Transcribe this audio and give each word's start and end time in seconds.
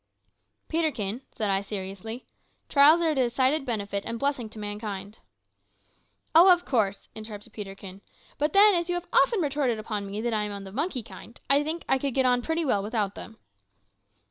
"Peterkin," 0.67 1.21
said 1.31 1.51
I 1.51 1.61
seriously, 1.61 2.25
"trials 2.69 3.03
are 3.03 3.11
a 3.11 3.13
decided 3.13 3.65
benefit 3.67 4.03
and 4.03 4.17
blessing 4.17 4.49
to 4.49 4.57
mankind" 4.57 5.19
"Oh, 6.33 6.51
of 6.51 6.65
course," 6.65 7.07
interrupted 7.13 7.53
Peterkin; 7.53 8.01
"but 8.39 8.53
then, 8.53 8.73
as 8.73 8.89
you 8.89 8.95
have 8.95 9.05
often 9.13 9.41
retorted 9.41 9.77
upon 9.77 10.07
me 10.07 10.19
that 10.19 10.33
I 10.33 10.41
am 10.41 10.51
of 10.51 10.63
the 10.63 10.71
monkey 10.71 11.03
kind, 11.03 11.39
I 11.51 11.63
think 11.63 11.81
that 11.85 11.93
I 11.93 11.97
could 11.99 12.15
get 12.15 12.25
on 12.25 12.41
pretty 12.41 12.65
well 12.65 12.81
without 12.81 13.13
them." 13.13 13.37